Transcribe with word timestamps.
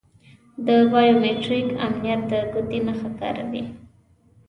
د 0.65 0.67
بایو 0.91 1.15
میتریک 1.23 1.67
امنیت 1.85 2.21
د 2.31 2.33
ګوتې 2.51 2.79
نښه 2.85 3.09
کاروي. 3.19 3.63